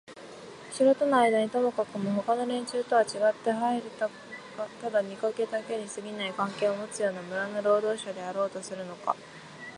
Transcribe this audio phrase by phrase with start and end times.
[0.73, 4.09] 城とのあいだにともかくもほかの連中とはちがってはいるが
[4.81, 9.15] ただ見かけだけにすぎない関係をもつような村の労働者であろうとするのか、